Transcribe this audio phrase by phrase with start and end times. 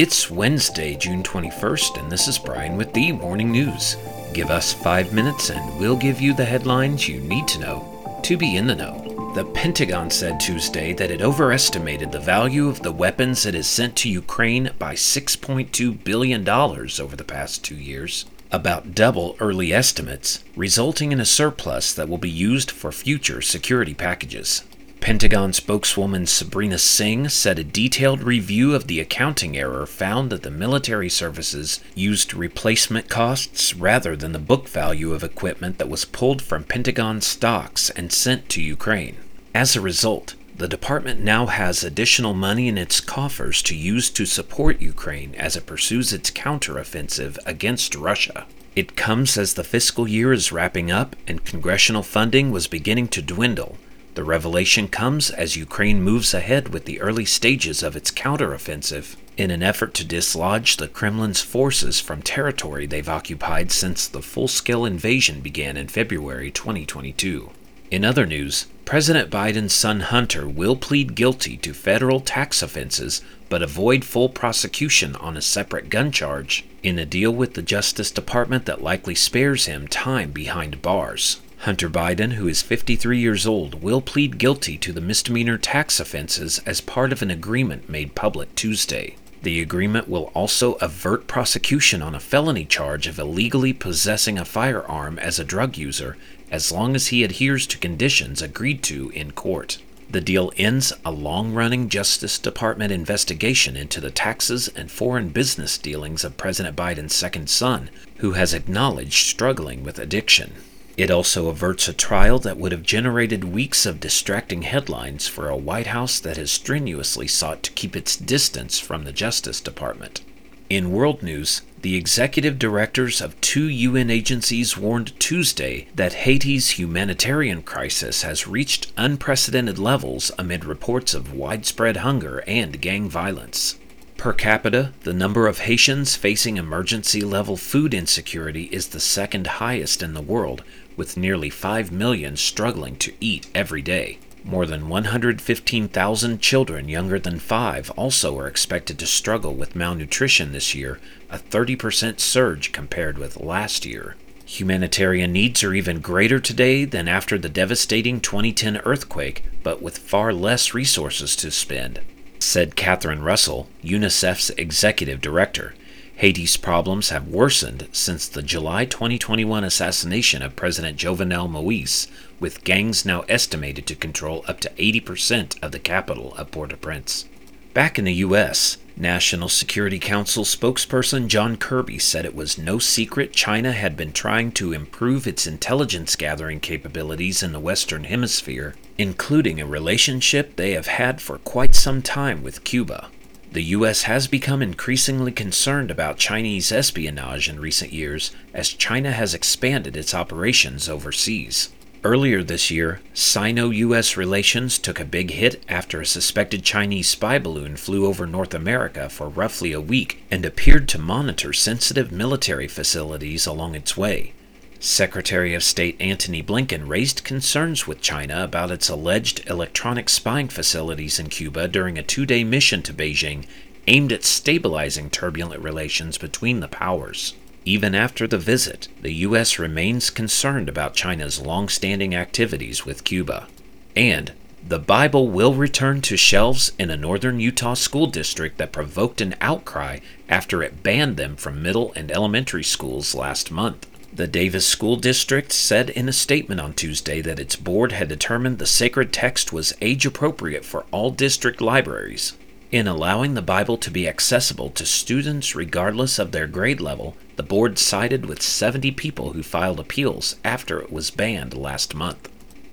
[0.00, 3.98] It's Wednesday, June 21st, and this is Brian with the Morning News.
[4.32, 8.38] Give us five minutes and we'll give you the headlines you need to know to
[8.38, 9.30] be in the know.
[9.34, 13.94] The Pentagon said Tuesday that it overestimated the value of the weapons it has sent
[13.96, 21.12] to Ukraine by $6.2 billion over the past two years, about double early estimates, resulting
[21.12, 24.62] in a surplus that will be used for future security packages.
[25.00, 30.50] Pentagon spokeswoman Sabrina Singh said a detailed review of the accounting error found that the
[30.50, 36.42] military services used replacement costs rather than the book value of equipment that was pulled
[36.42, 39.16] from Pentagon stocks and sent to Ukraine.
[39.54, 44.26] As a result, the department now has additional money in its coffers to use to
[44.26, 48.46] support Ukraine as it pursues its counteroffensive against Russia.
[48.76, 53.22] It comes as the fiscal year is wrapping up and congressional funding was beginning to
[53.22, 53.78] dwindle
[54.14, 59.50] the revelation comes as Ukraine moves ahead with the early stages of its counteroffensive in
[59.50, 64.84] an effort to dislodge the Kremlin's forces from territory they've occupied since the full scale
[64.84, 67.50] invasion began in February 2022.
[67.90, 73.62] In other news, President Biden's son Hunter will plead guilty to federal tax offenses but
[73.62, 78.66] avoid full prosecution on a separate gun charge in a deal with the Justice Department
[78.66, 81.40] that likely spares him time behind bars.
[81.64, 86.58] Hunter Biden, who is 53 years old, will plead guilty to the misdemeanor tax offenses
[86.64, 89.14] as part of an agreement made public Tuesday.
[89.42, 95.18] The agreement will also avert prosecution on a felony charge of illegally possessing a firearm
[95.18, 96.16] as a drug user
[96.50, 99.82] as long as he adheres to conditions agreed to in court.
[100.08, 105.76] The deal ends a long running Justice Department investigation into the taxes and foreign business
[105.76, 110.54] dealings of President Biden's second son, who has acknowledged struggling with addiction.
[111.00, 115.56] It also averts a trial that would have generated weeks of distracting headlines for a
[115.56, 120.20] White House that has strenuously sought to keep its distance from the Justice Department.
[120.68, 127.62] In world news, the executive directors of two UN agencies warned Tuesday that Haiti's humanitarian
[127.62, 133.79] crisis has reached unprecedented levels amid reports of widespread hunger and gang violence.
[134.20, 140.02] Per capita, the number of Haitians facing emergency level food insecurity is the second highest
[140.02, 140.62] in the world,
[140.94, 144.18] with nearly 5 million struggling to eat every day.
[144.44, 150.74] More than 115,000 children younger than 5 also are expected to struggle with malnutrition this
[150.74, 151.00] year,
[151.30, 154.16] a 30% surge compared with last year.
[154.44, 160.34] Humanitarian needs are even greater today than after the devastating 2010 earthquake, but with far
[160.34, 162.00] less resources to spend
[162.40, 165.74] said Catherine Russell, UNICEF's executive director.
[166.16, 172.08] Haiti's problems have worsened since the July 2021 assassination of President Jovenel Moise,
[172.40, 176.76] with gangs now estimated to control up to 80% of the capital of Port au
[176.76, 177.26] Prince.
[177.72, 183.32] Back in the U.S., National Security Council spokesperson John Kirby said it was no secret
[183.32, 189.60] China had been trying to improve its intelligence gathering capabilities in the Western Hemisphere, including
[189.60, 193.08] a relationship they have had for quite some time with Cuba.
[193.52, 194.02] The U.S.
[194.02, 200.12] has become increasingly concerned about Chinese espionage in recent years as China has expanded its
[200.12, 201.70] operations overseas.
[202.02, 207.38] Earlier this year, Sino US relations took a big hit after a suspected Chinese spy
[207.38, 212.68] balloon flew over North America for roughly a week and appeared to monitor sensitive military
[212.68, 214.32] facilities along its way.
[214.78, 221.18] Secretary of State Antony Blinken raised concerns with China about its alleged electronic spying facilities
[221.18, 223.44] in Cuba during a two day mission to Beijing
[223.86, 227.34] aimed at stabilizing turbulent relations between the powers.
[227.64, 229.58] Even after the visit, the U.S.
[229.58, 233.48] remains concerned about China's long-standing activities with Cuba.
[233.94, 234.32] And
[234.66, 239.34] the Bible will return to shelves in a northern Utah school district that provoked an
[239.40, 243.86] outcry after it banned them from middle and elementary schools last month.
[244.12, 248.58] The Davis School District said in a statement on Tuesday that its board had determined
[248.58, 252.36] the sacred text was age appropriate for all district libraries.
[252.72, 257.42] In allowing the Bible to be accessible to students regardless of their grade level, the
[257.42, 262.28] board sided with 70 people who filed appeals after it was banned last month.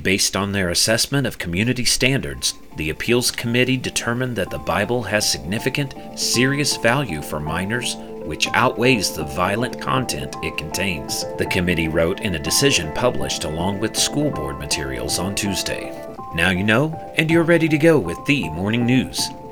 [0.00, 5.28] Based on their assessment of community standards, the appeals committee determined that the Bible has
[5.28, 11.24] significant, serious value for minors, which outweighs the violent content it contains.
[11.38, 16.14] The committee wrote in a decision published along with school board materials on Tuesday.
[16.34, 19.30] Now you know, and you're ready to go with the morning news.